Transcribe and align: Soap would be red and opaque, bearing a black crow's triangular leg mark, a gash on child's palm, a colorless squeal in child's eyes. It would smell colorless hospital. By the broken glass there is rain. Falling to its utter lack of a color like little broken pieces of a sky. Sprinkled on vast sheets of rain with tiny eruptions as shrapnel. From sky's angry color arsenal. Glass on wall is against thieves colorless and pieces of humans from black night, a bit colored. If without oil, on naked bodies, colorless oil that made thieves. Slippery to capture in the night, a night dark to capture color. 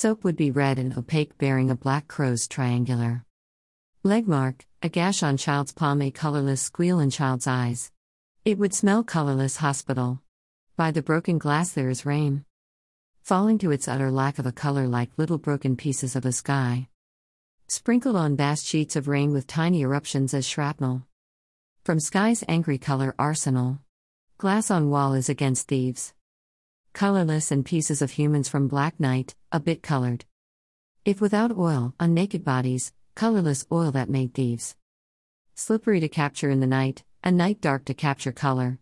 Soap 0.00 0.22
would 0.22 0.36
be 0.36 0.52
red 0.52 0.78
and 0.78 0.96
opaque, 0.96 1.36
bearing 1.38 1.70
a 1.70 1.74
black 1.74 2.06
crow's 2.06 2.46
triangular 2.46 3.24
leg 4.04 4.28
mark, 4.28 4.64
a 4.80 4.88
gash 4.88 5.24
on 5.24 5.36
child's 5.36 5.72
palm, 5.72 6.00
a 6.00 6.12
colorless 6.12 6.62
squeal 6.62 7.00
in 7.00 7.10
child's 7.10 7.48
eyes. 7.48 7.90
It 8.44 8.58
would 8.58 8.72
smell 8.72 9.02
colorless 9.02 9.56
hospital. 9.56 10.22
By 10.76 10.92
the 10.92 11.02
broken 11.02 11.36
glass 11.36 11.72
there 11.72 11.88
is 11.88 12.06
rain. 12.06 12.44
Falling 13.24 13.58
to 13.58 13.72
its 13.72 13.88
utter 13.88 14.12
lack 14.12 14.38
of 14.38 14.46
a 14.46 14.52
color 14.52 14.86
like 14.86 15.18
little 15.18 15.36
broken 15.36 15.74
pieces 15.74 16.14
of 16.14 16.24
a 16.24 16.30
sky. 16.30 16.86
Sprinkled 17.66 18.14
on 18.14 18.36
vast 18.36 18.66
sheets 18.66 18.94
of 18.94 19.08
rain 19.08 19.32
with 19.32 19.48
tiny 19.48 19.80
eruptions 19.80 20.32
as 20.32 20.46
shrapnel. 20.46 21.08
From 21.82 21.98
sky's 21.98 22.44
angry 22.46 22.78
color 22.78 23.16
arsenal. 23.18 23.80
Glass 24.38 24.70
on 24.70 24.90
wall 24.90 25.14
is 25.14 25.28
against 25.28 25.66
thieves 25.66 26.14
colorless 26.92 27.50
and 27.50 27.64
pieces 27.64 28.02
of 28.02 28.12
humans 28.12 28.48
from 28.48 28.68
black 28.68 28.98
night, 29.00 29.34
a 29.50 29.60
bit 29.60 29.82
colored. 29.82 30.24
If 31.04 31.20
without 31.20 31.56
oil, 31.56 31.94
on 31.98 32.12
naked 32.14 32.44
bodies, 32.44 32.92
colorless 33.14 33.66
oil 33.72 33.90
that 33.92 34.10
made 34.10 34.34
thieves. 34.34 34.76
Slippery 35.54 36.00
to 36.00 36.08
capture 36.08 36.50
in 36.50 36.60
the 36.60 36.66
night, 36.66 37.04
a 37.24 37.32
night 37.32 37.60
dark 37.60 37.84
to 37.86 37.94
capture 37.94 38.32
color. 38.32 38.76